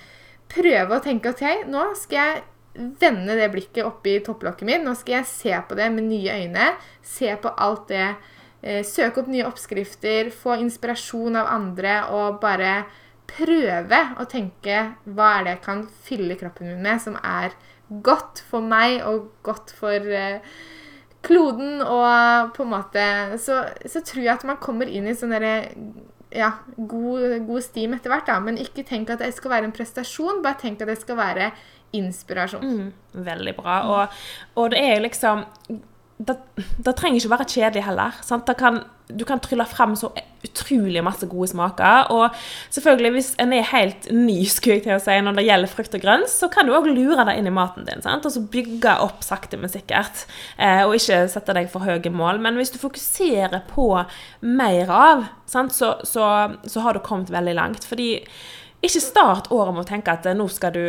[0.51, 2.43] prøve å tenke OK, nå skal jeg
[2.75, 4.83] vende det blikket oppi topplokket mitt.
[4.83, 6.71] Nå skal jeg se på det med nye øyne.
[7.05, 8.09] Se på alt det.
[8.61, 10.31] Eh, søke opp nye oppskrifter.
[10.33, 12.83] Få inspirasjon av andre og bare
[13.29, 17.55] prøve å tenke hva er det jeg kan fylle kroppen min med som er
[18.05, 20.41] godt for meg og godt for eh,
[21.25, 21.81] kloden.
[21.81, 23.05] Og på en måte
[23.41, 25.55] så, så tror jeg at man kommer inn i sånn derre
[26.35, 28.39] ja, god, god stim etter hvert, da.
[28.43, 31.51] Men ikke tenk at det skal være en prestasjon, bare tenk at det skal være
[31.95, 32.65] inspirasjon.
[32.65, 33.75] Mm, veldig bra.
[33.91, 34.23] Og,
[34.59, 35.45] og det er liksom
[36.17, 36.37] det,
[36.79, 38.19] det trenger ikke være kjedelig heller.
[38.55, 38.77] Kan,
[39.11, 40.13] du kan trylle frem så
[40.45, 42.11] utrolig masse gode smaker.
[42.15, 42.37] Og
[42.71, 46.31] selvfølgelig, hvis en er helt ny til å si, når det gjelder frukt og grønt,
[46.31, 48.03] så kan du òg lure det inn i maten din.
[48.05, 48.27] Sant?
[48.27, 50.23] Og så bygge opp sakte, men sikkert.
[50.55, 52.39] Eh, og ikke sette deg for høye mål.
[52.45, 53.89] Men hvis du fokuserer på
[54.47, 55.27] mer av?
[55.51, 55.67] Så,
[56.07, 56.29] så,
[56.63, 57.83] så har du kommet veldig langt.
[57.87, 58.13] Fordi
[58.85, 60.83] ikke start året med å tenke at eh, nå skal du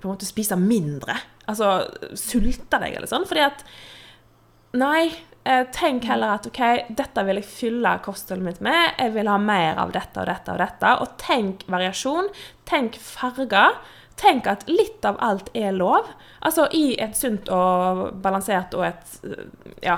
[0.00, 1.20] på en måte spise mindre.
[1.50, 1.82] Altså
[2.16, 3.28] sulte deg eller sånn.
[3.28, 3.64] Fordi at
[4.72, 5.10] Nei,
[5.44, 6.60] eh, tenk heller at OK,
[6.94, 8.92] dette vil jeg fylle kostholdet mitt med.
[8.98, 10.92] Jeg vil ha mer av dette og dette og dette.
[11.02, 12.30] Og tenk variasjon.
[12.70, 13.80] Tenk farger.
[14.20, 16.06] Tenk at litt av alt er lov.
[16.46, 19.48] Altså i et sunt og balansert og et eh,
[19.88, 19.96] ja,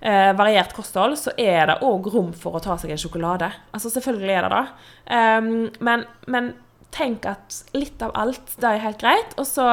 [0.00, 3.48] eh, variert kosthold, så er det òg rom for å ta seg en sjokolade.
[3.72, 4.66] Altså selvfølgelig er det det.
[5.08, 5.48] Um,
[5.80, 6.52] men, men
[6.92, 9.32] tenk at litt av alt, det er helt greit.
[9.40, 9.64] Og så,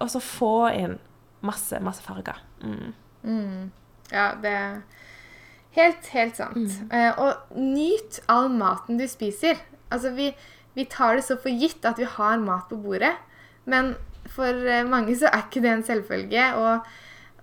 [0.00, 0.98] og så få inn
[1.44, 2.40] masse, masse farger.
[2.64, 2.94] Mm.
[4.12, 4.74] Ja, det er
[5.78, 6.80] helt, helt sant.
[6.92, 9.60] Eh, og nyt all maten du spiser.
[9.92, 10.32] Altså, vi,
[10.74, 13.14] vi tar det så for gitt at vi har mat på bordet,
[13.70, 13.94] men
[14.34, 16.46] for eh, mange så er ikke det en selvfølge.
[16.60, 16.94] Og,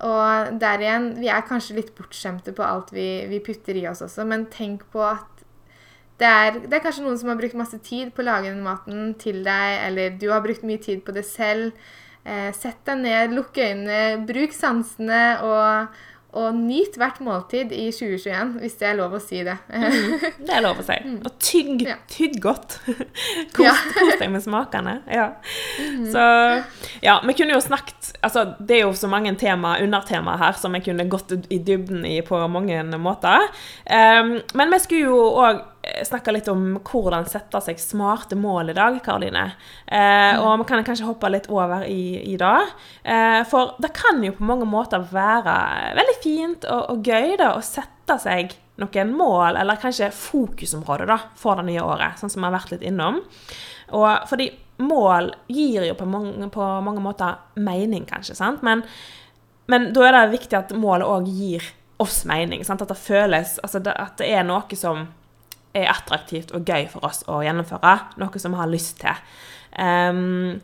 [0.07, 4.03] og der igjen, vi er kanskje litt bortskjemte på alt vi, vi putter i oss
[4.05, 5.27] også, men tenk på at
[6.21, 8.61] det er, det er kanskje noen som har brukt masse tid på å lage den
[8.61, 11.73] maten til deg, eller du har brukt mye tid på det selv.
[12.21, 15.95] Eh, sett deg ned, lukk øynene, bruk sansene og,
[16.33, 19.57] og nyt hvert måltid i 2021, hvis det er lov å si det.
[19.71, 20.95] Det er lov å si.
[21.27, 22.77] Og tygg, tygg godt.
[23.55, 23.73] Kos, Ja.
[23.97, 24.93] kos deg med smakene.
[25.11, 25.25] Ja.
[26.13, 26.23] Så
[27.03, 30.75] ja, vi kunne jo snakket Altså, det er jo så mange tema, undertema her som
[30.77, 33.47] vi kunne gått i dybden i på mange måter.
[33.89, 35.63] Um, men vi skulle jo òg
[36.07, 39.45] snakke litt om hvordan sette seg smarte mål i dag, Karoline.
[39.85, 42.57] Eh, og vi kan kanskje hoppe litt over i, i det.
[43.03, 45.55] Eh, for det kan jo på mange måter være
[45.97, 51.19] veldig fint og, og gøy da, å sette seg noen mål, eller kanskje fokusområder da,
[51.37, 53.21] for det nye året, sånn som vi har vært litt innom.
[53.97, 54.49] Og fordi
[54.81, 58.63] mål gir jo på mange, på mange måter mening, kanskje, sant?
[58.65, 58.81] Men,
[59.69, 61.67] men da er det viktig at målet òg gir
[62.01, 62.65] oss mening.
[62.65, 62.81] Sant?
[62.81, 65.05] At det føles altså det, At det er noe som
[65.77, 67.95] er attraktivt og gøy for oss å gjennomføre.
[68.21, 69.23] Noe som vi har lyst til.
[69.77, 70.59] Um,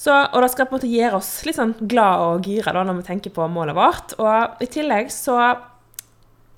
[0.00, 3.02] så, og det skal på en måte gjøre oss litt sånn glad og gira når
[3.02, 4.14] vi tenker på målet vårt.
[4.22, 5.36] Og i tillegg så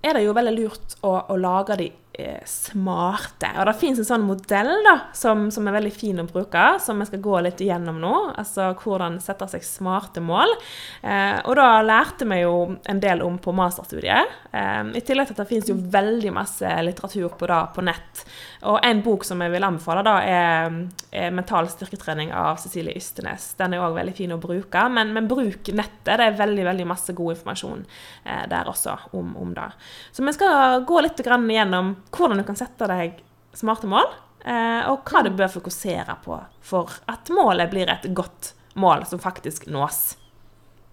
[0.02, 3.50] er det jo veldig lurt å, å lage de eh, smarte.
[3.58, 7.00] Og det fins en sånn modell da, som, som, er veldig fin å bruke, som
[7.00, 8.14] vi skal gå litt igjennom nå.
[8.40, 10.54] Altså hvordan sette seg smarte mål.
[11.02, 12.56] Eh, og da lærte vi jo
[12.88, 14.38] en del om på masterstudiet.
[14.52, 18.26] Eh, I tillegg til at det fins jo veldig masse litteratur på det på nett.
[18.62, 20.76] Og en bok som jeg vil anbefale, da, er,
[21.10, 23.54] er 'Mental styrketrening' av Cecilie Ystenes.
[23.58, 26.12] Den er òg veldig fin å bruke, men, men, bruk nettet.
[26.12, 27.84] Det er veldig veldig masse god informasjon
[28.24, 29.68] eh, der også om, om det.
[30.12, 33.18] Så vi skal gå litt gjennom hvordan du kan sette deg
[33.52, 34.06] smarte mål,
[34.44, 39.18] eh, og hva du bør fokusere på for at målet blir et godt mål som
[39.18, 40.16] faktisk nås.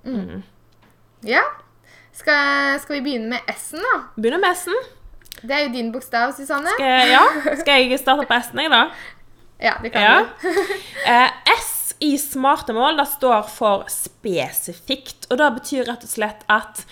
[0.05, 0.41] Mm.
[1.21, 1.43] Ja.
[2.11, 3.99] Skal, skal, vi begynne med S-en, da?
[4.17, 4.87] Begynne med S-en.
[5.41, 6.71] Det er jo din bokstav, Susanne.
[6.75, 7.23] Skal, ja.
[7.61, 8.87] Skal jeg starte på S-en, jeg, da?
[9.59, 10.19] Ja, det kan ja.
[10.23, 10.49] du.
[11.11, 15.27] Eh, S i smarte mål det står for spesifikt.
[15.27, 16.85] Og det betyr rett og slett at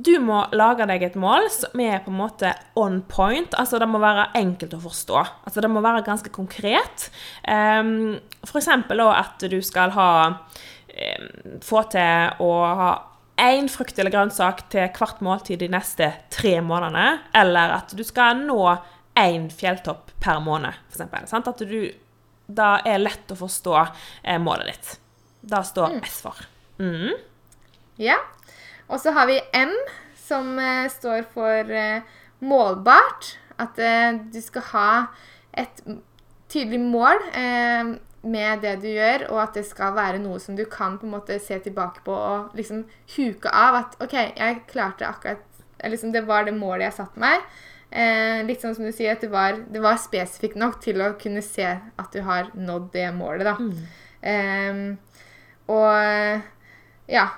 [0.00, 3.54] du må lage deg et mål som er på en måte on point.
[3.58, 5.24] altså Det må være enkelt å forstå.
[5.44, 7.10] altså Det må være ganske konkret.
[7.48, 8.68] Um, F.eks.
[8.68, 11.28] at du skal ha um,
[11.64, 12.90] få til å ha
[13.40, 17.20] én frukt eller grønnsak til hvert måltid de neste tre månedene.
[17.36, 18.60] Eller at du skal nå
[19.18, 21.34] én fjelltopp per måned, f.eks.
[21.34, 21.80] At du
[22.50, 24.92] da er lett å forstå eh, målet ditt.
[25.40, 26.00] Da står mm.
[26.06, 26.40] S for.
[26.82, 27.14] Mm.
[28.02, 28.18] Ja.
[28.90, 29.74] Og så har vi M,
[30.18, 32.02] som eh, står for eh,
[32.42, 33.34] målbart.
[33.60, 34.90] At eh, du skal ha
[35.52, 35.82] et
[36.50, 40.66] tydelig mål eh, med det du gjør, og at det skal være noe som du
[40.68, 42.84] kan på en måte se tilbake på og liksom
[43.16, 43.78] huke av.
[43.80, 45.46] At OK, jeg klarte akkurat
[45.84, 47.46] liksom, Det var det målet jeg satte meg.
[47.90, 51.14] Eh, litt sånn som du sier, at det var, det var, spesifikt nok til å
[51.18, 53.56] kunne se at du har nådd det målet, da.
[53.58, 53.88] Mm.
[54.20, 55.24] Eh,
[55.70, 57.28] og ja.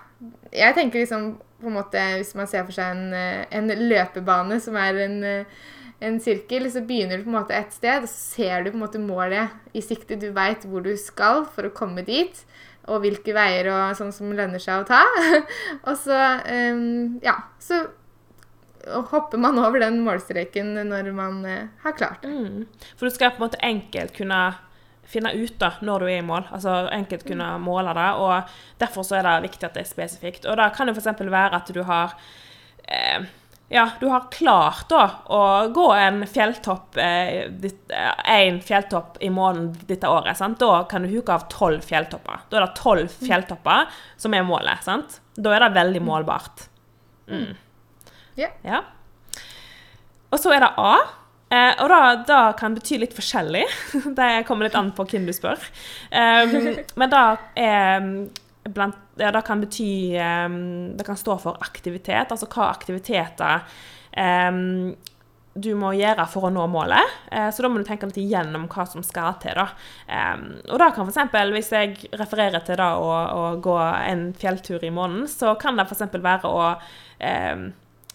[0.53, 4.59] Jeg tenker liksom på en måte Hvis man ser for seg en, eh, en løpebane
[4.63, 5.63] som er en eh,
[6.03, 8.79] en sirkel, så begynner du på en måte et sted, og så ser du på
[8.79, 10.19] en måte målet i sikte.
[10.21, 12.43] Du veit hvor du skal for å komme dit,
[12.91, 15.03] og hvilke veier og sånn som lønner seg å ta.
[15.89, 16.19] og så
[16.75, 17.85] um, ja, så
[19.13, 22.33] hopper man over den målstreken når man uh, har klart det.
[22.35, 22.89] Mm.
[22.97, 24.43] For du skal på en måte enkelt kunne
[25.13, 26.47] finne ut da, når du er i mål.
[26.55, 27.67] altså Enkelt kunne mm.
[27.67, 28.09] måle det.
[28.23, 30.49] og Derfor så er det viktig at det er spesifikt.
[30.49, 31.23] Og da kan det f.eks.
[31.23, 32.17] være at du har
[32.89, 33.31] eh,
[33.73, 37.49] ja, du har klart da å gå en fjelltopp eh,
[38.29, 40.61] en fjelltopp i måneden dette året, sant?
[40.61, 42.45] da kan du huke av tolv fjelltopper.
[42.51, 43.23] Da er det tolv mm.
[43.25, 43.89] fjelltopper
[44.21, 44.85] som er målet.
[44.85, 45.23] sant?
[45.35, 46.11] Da er det veldig mm.
[46.11, 46.67] målbart.
[47.33, 47.55] Mm.
[48.37, 48.53] Yeah.
[48.67, 48.83] Ja.
[50.33, 50.93] Og så er det A.
[51.53, 53.65] Eh, og da, da, kan bety litt forskjellig.
[54.19, 55.61] det kommer litt an på hvem du spør.
[56.13, 57.25] Um, men da
[57.57, 58.05] er
[58.69, 63.65] blant, ja, det kan bety um, Det kan stå for aktivitet, altså hva aktiviteter
[64.17, 64.95] um,
[65.53, 67.17] du må gjøre for å nå målet.
[67.29, 69.59] Uh, så da må du tenke litt igjennom hva som skal til.
[69.59, 69.67] da.
[70.09, 71.37] Um, og da kan f.eks.
[71.53, 75.85] hvis jeg refererer til da å, å, gå en fjelltur i måneden, så kan det
[75.91, 76.09] f.eks.
[76.17, 76.73] være å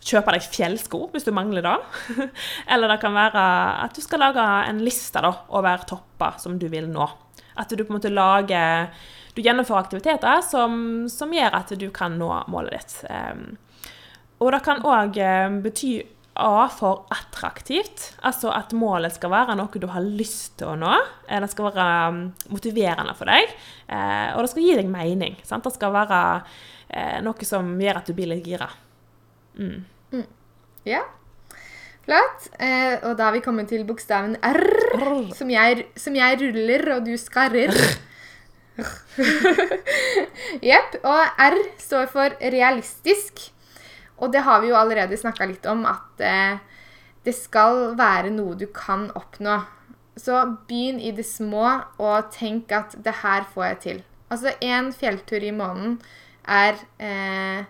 [0.07, 1.75] kjøpe deg fjellsko hvis du mangler det.
[2.73, 3.45] Eller det kan være
[3.85, 7.05] at du skal lage en liste da, over topper som du vil nå.
[7.57, 8.89] At du på en måte lager
[9.37, 12.95] du gjennomfører aktiviteter som, som, gjør at du kan nå målet ditt.
[13.09, 13.57] Um,
[14.41, 15.97] og det kan òg um, bety
[16.37, 20.91] A for attraktivt, altså at målet skal være noe du har lyst til å nå.
[21.25, 22.19] Eh, det skal være um,
[22.53, 23.53] motiverende for deg,
[23.89, 25.39] uh, og det skal gi deg mening.
[25.47, 25.65] Sant?
[25.65, 28.69] Det skal være uh, noe som gjør at du blir litt gira.
[29.57, 29.79] Mm.
[30.13, 30.27] Mm.
[30.85, 31.01] Ja.
[32.07, 32.45] Flott.
[32.55, 34.61] Eh, og da har vi kommet til bokstaven R,
[35.35, 37.73] som jeg, som jeg ruller, og du skarrer.
[40.69, 40.97] Jepp.
[41.03, 43.47] og R står for realistisk.
[44.17, 46.57] Og det har vi jo allerede snakka litt om, at eh,
[47.25, 49.59] det skal være noe du kan oppnå.
[50.17, 51.65] Så begynn i det små,
[52.01, 53.99] og tenk at det her får jeg til.
[54.33, 55.99] Altså én fjelltur i måneden
[56.47, 57.67] er eh,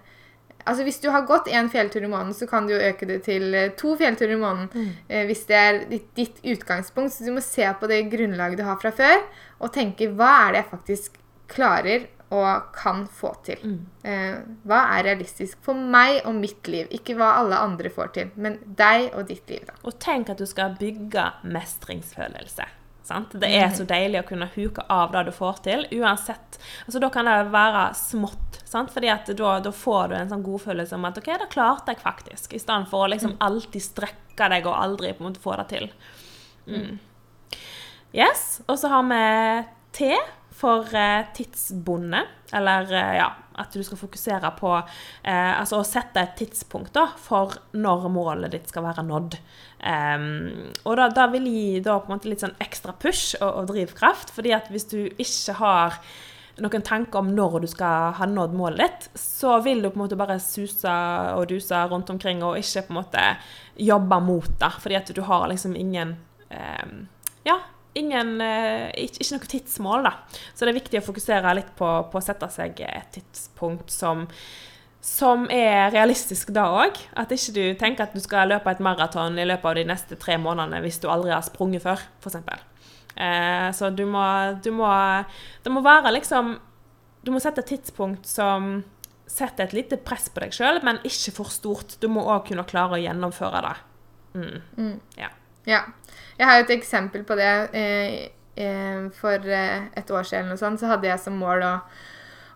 [0.67, 3.21] Altså Hvis du har gått én fjelltur i måneden, så kan du jo øke det
[3.27, 4.69] til eh, to fjellturer i måneden.
[4.73, 4.91] Mm.
[5.07, 7.15] Eh, hvis det er ditt, ditt, utgangspunkt.
[7.15, 9.23] Så du må se på det grunnlaget du har fra før,
[9.63, 13.61] og tenke hva er det jeg faktisk klarer og kan få til.
[13.63, 13.77] Mm.
[14.03, 16.89] Eh, hva er realistisk for meg og mitt liv?
[16.91, 19.63] Ikke hva alle andre får til, men deg og ditt liv.
[19.67, 19.77] da.
[19.87, 22.67] Og tenk at du skal bygge mestringsfølelse.
[23.07, 23.35] Sant?
[23.39, 26.59] Det er så deilig å kunne huke av det du får til, uansett.
[26.85, 28.91] Altså, da kan det være smått, sant?
[28.91, 32.03] fordi at da, da får du en sånn godfølelse om at OK, det klarte jeg
[32.03, 33.41] faktisk, i stedet for å liksom mm.
[33.47, 35.87] alltid strekke deg og aldri på en måte få det til.
[36.67, 36.97] Mm.
[38.15, 38.59] Yes.
[38.67, 39.23] Og så har vi
[39.97, 40.11] T
[40.57, 42.23] for eh, tidsbonde.
[42.51, 47.07] Eller eh, ja, at du skal fokusere på eh, Altså å sette et tidspunkt da,
[47.19, 49.37] for når målet ditt skal være nådd.
[49.77, 53.51] Um, og da, da, vil gi da på en måte litt sånn ekstra push og,
[53.61, 54.33] og drivkraft.
[54.33, 55.99] fordi at hvis du ikke har
[56.57, 60.03] noen tanker om når du skal ha nådd målet ditt, så vil du på en
[60.07, 60.93] måte bare suse
[61.37, 63.25] og duse rundt omkring og ikke på en måte
[63.77, 64.71] jobbe mot det.
[64.81, 66.17] Fordi at du har liksom ingen
[66.49, 67.03] um,
[67.45, 67.59] Ja,
[67.95, 70.15] ingen uh, ikke, ikke, noe tidsmål, da.
[70.53, 74.25] Så det er viktig å fokusere litt på, på å sette seg et tidspunkt som
[75.07, 76.97] som er realistisk da òg.
[77.15, 80.17] At ikke du tenker at du skal løpe et maraton i løpet av de neste
[80.19, 82.41] tre månedene hvis du aldri har sprunget før, f.eks.
[83.15, 84.23] Eh, så du må,
[84.61, 84.89] du må
[85.63, 86.51] Det må være liksom
[87.25, 88.83] Du må sette et tidspunkt som
[89.27, 91.97] setter et lite press på deg sjøl, men ikke for stort.
[91.99, 93.73] Du må òg kunne klare å gjennomføre det.
[94.37, 94.61] Mm.
[94.77, 94.93] Mm.
[95.19, 95.27] Ja.
[95.67, 95.81] ja.
[96.37, 97.49] Jeg har et eksempel på det.
[97.75, 101.73] Eh, eh, for eh, et år siden eller sånn, så hadde jeg som mål å,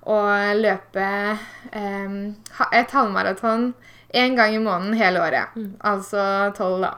[0.09, 0.17] å
[0.57, 1.07] løpe
[1.77, 2.17] eh,
[2.73, 3.71] et halvmaraton
[4.17, 5.55] én gang i måneden hele året.
[5.55, 5.71] Mm.
[5.91, 6.23] Altså
[6.57, 6.95] tolv, da.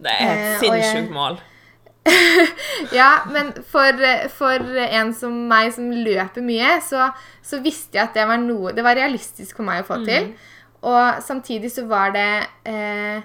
[0.00, 1.40] Det er et eh, sinnssykt mål.
[2.96, 3.98] ja, men for,
[4.32, 7.10] for, en som meg som løper mye, så,
[7.44, 10.30] så, visste jeg at det var noe Det var realistisk for meg å få til.
[10.30, 10.56] Mm.
[10.90, 12.30] Og samtidig så var det
[12.64, 13.20] eh,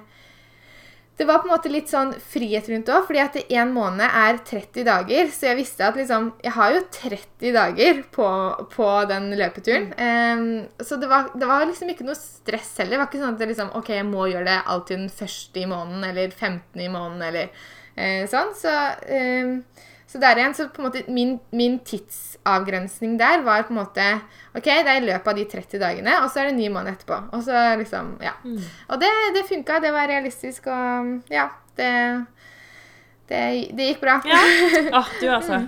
[1.15, 4.41] Det var på en måte litt sånn frihet rundt òg, fordi at én måned er
[4.43, 5.29] 30 dager.
[5.31, 8.27] Så jeg visste at liksom Jeg har jo 30 dager på,
[8.73, 9.87] på den løpeturen.
[9.95, 10.43] Eh,
[10.83, 12.97] så det var, det var, liksom ikke noe stress heller.
[12.97, 15.63] Det var ikke sånn at det liksom OK, jeg må gjøre det alltid den første
[15.63, 16.83] i måneden, eller 15.
[16.83, 17.51] i måneden, eller
[17.95, 18.75] uh, sånn, så,
[19.07, 19.55] eh,
[20.15, 24.05] så, der igjen, så på en måte min, min, tidsavgrensning der var på en måte
[24.55, 26.69] OK, det er i løpet av de 30 dagene, og så er det en ny
[26.71, 27.17] måned etterpå.
[27.35, 28.31] Og så liksom, ja.
[28.45, 28.61] Mm.
[28.87, 31.91] Og det, det funka, det var realistisk, og ja, det
[33.25, 33.41] det,
[33.73, 34.19] det, gikk bra.
[34.29, 34.39] Ja.
[35.01, 35.65] Oh, du altså.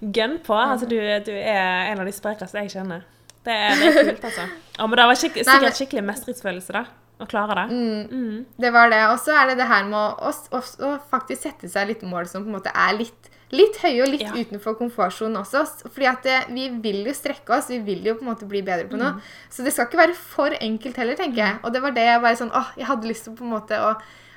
[0.00, 0.54] Gun på.
[0.58, 3.06] Altså, du, du, er en av de sprekeste jeg kjenner.
[3.46, 4.46] Det er, det er kult, altså.
[4.80, 6.84] Oh, men det var skik sikkert skikkelig mestringsfølelse, da.
[7.16, 7.66] Å klare det.
[7.72, 8.40] Mm, mm.
[8.60, 9.00] Det var det.
[9.08, 12.28] Og så er det det her med å, å, å, faktisk sette seg litt mål
[12.28, 14.32] som på en måte er litt, litt høye og litt ja.
[14.34, 15.62] utenfor komfortsonen også.
[15.86, 18.62] Fordi at det, vi vil jo strekke oss, vi vil jo på en måte bli
[18.66, 19.14] bedre på noe.
[19.16, 19.34] Mm.
[19.52, 21.58] Så det skal ikke være for enkelt heller, tenker jeg.
[21.58, 21.60] Mm.
[21.62, 23.78] Og det var det jeg bare sånn åh, jeg hadde lyst til på en måte
[23.82, 23.92] å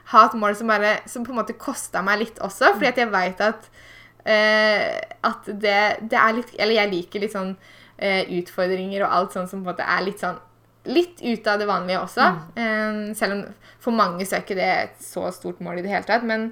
[0.10, 2.74] ha et mål som, bare, som på en måte kosta meg litt også.
[2.76, 3.72] Fordi at jeg veit at,
[4.26, 4.93] uh,
[5.32, 9.50] at det, det, er litt Eller jeg liker litt sånn uh, utfordringer og alt sånn
[9.50, 10.38] som på en måte er litt sånn
[10.89, 12.26] litt ut av det vanlige også.
[12.56, 12.62] Mm.
[12.62, 13.41] Um, selv om
[13.84, 16.26] for mange så er ikke det et så stort mål i det hele tatt.
[16.26, 16.50] Men,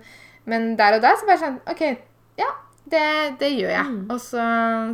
[0.50, 1.84] men der og da så bare sånn OK,
[2.38, 2.54] ja.
[2.88, 3.84] Det, det gjør jeg.
[3.84, 4.04] Mm.
[4.14, 4.44] Og så,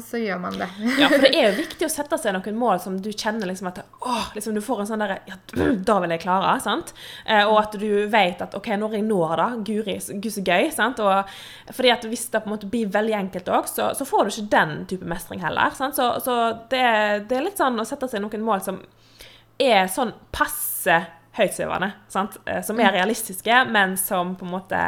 [0.01, 0.67] så, gjør man det.
[1.01, 3.69] ja, for det er jo viktig å sette seg noen mål som du kjenner liksom
[3.69, 5.37] at åh, liksom du får en sånn derre ja,
[5.89, 6.55] Da vil jeg klare.
[6.63, 6.93] sant?
[7.27, 10.71] Eh, og at du vet at OK, når jeg når det, guri, gud så gøy.
[10.73, 11.03] sant?
[11.05, 14.25] Og fordi at hvis det på en måte blir veldig enkelt òg, så, så, får
[14.25, 15.75] du ikke den type mestring heller.
[15.77, 15.99] sant?
[15.99, 16.39] Så, så
[16.73, 16.85] det,
[17.29, 18.81] det, er litt sånn å sette seg noen mål som
[19.61, 20.97] er sånn passe
[21.37, 21.93] høytsvevende.
[22.09, 22.41] Sant?
[22.49, 22.97] Eh, som er mm.
[22.97, 24.87] realistiske, men som på en måte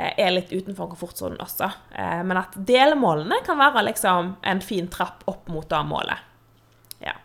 [0.00, 1.70] er litt utenfor komfortsonen også.
[1.94, 6.26] Eh, men at delmålene kan være liksom en fin trapp opp mot det målet.
[7.04, 7.16] Ja.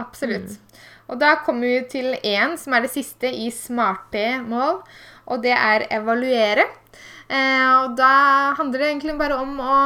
[0.00, 0.56] Absolutt.
[0.56, 0.80] Mm.
[1.06, 4.80] Og da kommer vi til én, som er det siste i smarte mål,
[5.30, 6.66] og det er evaluere.
[7.28, 9.76] Eh, og da handler det egentlig bare om å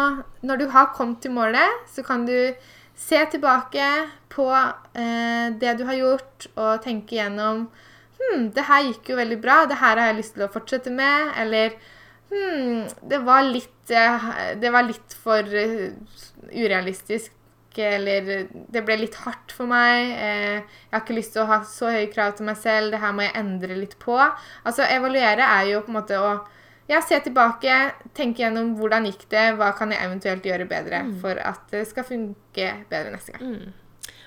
[0.44, 2.52] Når du har kommet til målet, så kan du
[2.96, 3.86] se tilbake
[4.28, 7.68] på eh, det du har gjort, og tenke gjennom
[8.20, 9.62] Hm, det her gikk jo veldig bra.
[9.68, 11.32] Det her har jeg lyst til å fortsette med.
[11.40, 11.76] Eller
[12.30, 14.26] Hm, det var litt eh,
[14.60, 16.16] Det var litt for uh,
[16.54, 17.34] urealistisk.
[17.80, 20.10] Eller det ble litt hardt for meg.
[20.18, 22.90] Eh, jeg har ikke lyst til å ha så høye krav til meg selv.
[22.92, 24.16] Det her må jeg endre litt på.
[24.18, 26.32] Altså, evaluere er jo på en måte å
[26.90, 27.76] ja, se tilbake,
[28.18, 31.12] tenke gjennom hvordan gikk det, hva kan jeg eventuelt gjøre bedre mm.
[31.22, 33.52] for at det skal funke bedre neste gang.
[33.54, 33.76] Mm.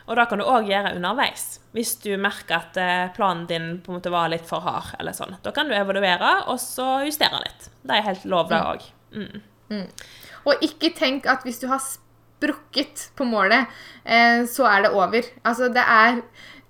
[0.07, 3.91] Og det kan du òg gjøre underveis, hvis du merker at eh, planen din på
[3.91, 4.95] en måte var litt for hard.
[4.99, 5.37] eller sånn.
[5.45, 7.69] Da kan du evaluere og så justere litt.
[7.83, 8.87] Det er helt lov, det òg.
[9.15, 9.27] Mm.
[9.27, 9.49] mm.
[9.73, 9.85] Mm.
[10.43, 13.71] Og ikke tenk at hvis du har sprukket på målet,
[14.03, 15.29] eh, så er det over.
[15.47, 16.19] Altså, det er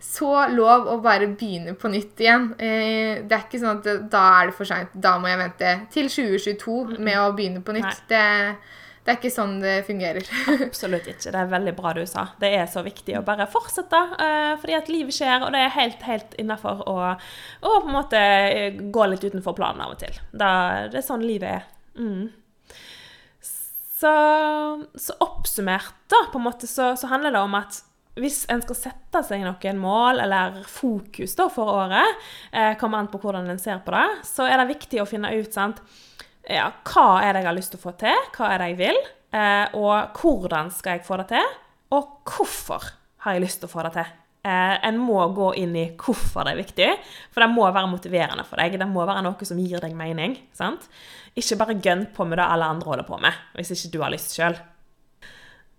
[0.03, 2.49] så lov å bare begynne på nytt igjen.
[2.59, 4.93] Eh, det er ikke sånn at da er det for seint.
[4.93, 8.03] Da må jeg vente til 2022 med å begynne på nytt.
[8.11, 8.23] Det
[9.03, 10.27] det er ikke sånn det fungerer.
[10.69, 11.31] Absolutt ikke.
[11.33, 12.29] Det er veldig bra du sa.
[12.39, 15.73] Det er så viktig å bare fortsette, uh, fordi at livet skjer, og det er
[15.75, 19.99] helt, helt innafor å, å, på en måte eh, gå litt utenfor planen av og
[20.05, 20.15] til.
[20.31, 20.53] Da,
[20.93, 21.67] det er sånn livet er.
[21.99, 22.31] Mm.
[23.43, 24.13] Så,
[24.95, 27.83] så, oppsummert, da, på en måte, så, så, handler det om at
[28.19, 32.23] hvis en skal sette seg noen mål eller fokus da for året,
[32.55, 35.31] eh, kommer an på hvordan en ser på det, så er det viktig å finne
[35.35, 35.83] ut sant,
[36.49, 38.79] ja, hva er det jeg har lyst til å få til, hva er det jeg
[38.81, 38.99] vil,
[39.35, 41.55] eh, og hvordan skal jeg få det til,
[41.95, 42.91] og hvorfor
[43.23, 44.11] har jeg lyst til å få det til.
[44.43, 46.87] Eh, en må gå inn i hvorfor det er viktig,
[47.31, 48.75] for det må være motiverende for deg.
[48.79, 50.35] Det må være noe som gir deg mening.
[50.51, 50.89] sant?
[51.39, 54.11] Ikke bare gønn på med det alle andre holder på med, hvis ikke du har
[54.11, 54.57] lyst sjøl.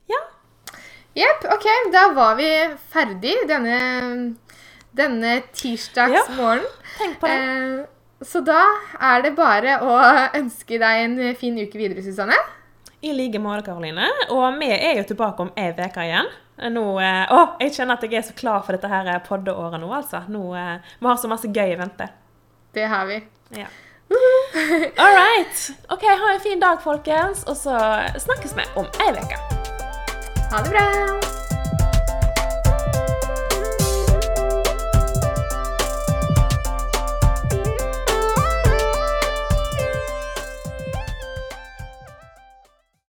[0.08, 0.22] Ja.
[1.14, 1.44] Jepp.
[1.52, 2.48] OK, da var vi
[2.94, 3.82] ferdig denne,
[4.96, 6.80] denne tirsdagsmorgenen.
[6.96, 7.36] Tenk på det.
[7.36, 8.60] Eh, så da
[9.00, 9.96] er det bare å
[10.38, 12.38] ønske deg en fin uke videre, Susanne.
[13.04, 14.08] I like måte, Karoline.
[14.32, 16.30] Og vi er jo tilbake om ei uke igjen.
[16.70, 19.90] Nå, eh, å, jeg kjenner at jeg er så klar for dette her poddeåret nå,
[19.92, 20.22] altså.
[20.30, 22.08] Nå, eh, vi har så masse gøy i vente.
[22.74, 23.20] Det har vi.
[23.58, 23.68] Ja.
[25.02, 25.70] All right.
[25.90, 27.44] OK, ha en fin dag, folkens.
[27.50, 27.78] Og så
[28.26, 29.40] snakkes vi om ei uke.
[30.52, 31.43] Ha det bra.